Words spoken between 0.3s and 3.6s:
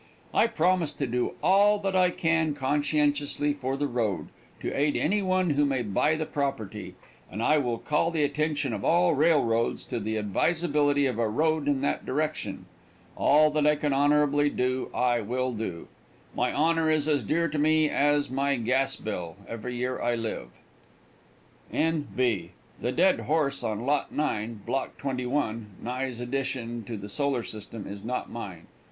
I promise to do all that I can conscientiously